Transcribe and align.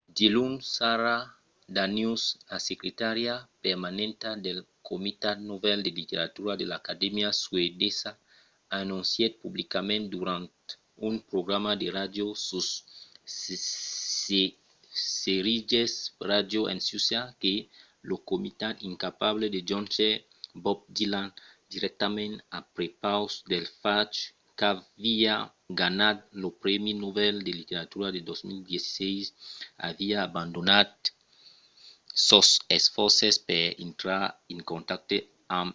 diluns 0.17 0.61
sara 0.77 1.15
danius 1.77 2.23
la 2.51 2.57
secretària 2.69 3.33
permanenta 3.65 4.29
del 4.45 4.59
comitat 4.89 5.37
nobel 5.51 5.79
de 5.85 5.91
literatura 5.99 6.53
de 6.61 6.65
l'acadèmia 6.71 7.29
suedesa 7.43 8.09
anoncièt 8.81 9.33
publicament 9.43 10.03
durant 10.15 10.49
un 11.07 11.15
programa 11.31 11.71
de 11.81 11.87
ràdio 11.99 12.25
sus 12.47 12.67
sveriges 15.15 15.93
radio 16.31 16.61
en 16.73 16.79
suècia 16.89 17.21
que 17.41 17.53
lo 18.09 18.15
comitat 18.31 18.75
incapable 18.89 19.45
de 19.55 19.59
jónher 19.69 20.13
bob 20.63 20.79
dylan 20.97 21.27
dirèctament 21.71 22.33
a 22.57 22.59
prepaus 22.75 23.33
del 23.51 23.65
fach 23.81 24.15
qu'aviá 24.59 25.35
ganhat 25.81 26.17
lo 26.41 26.49
prèmi 26.63 26.91
nobel 27.03 27.35
de 27.45 27.51
literatura 27.59 28.07
de 28.15 28.21
2016 28.21 29.25
aviá 29.89 30.17
abandonat 30.27 30.91
sos 32.27 32.49
esfòrces 32.77 33.35
per 33.47 33.65
intrar 33.87 34.21
en 34.53 34.59
contacte 34.71 35.17
amb 35.59 35.67
el 35.67 35.69